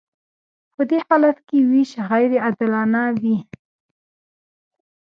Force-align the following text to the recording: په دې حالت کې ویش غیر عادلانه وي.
په 0.73 0.81
دې 0.89 0.99
حالت 1.07 1.37
کې 1.47 1.57
ویش 1.69 1.91
غیر 2.09 2.31
عادلانه 2.45 3.01
وي. 3.21 3.37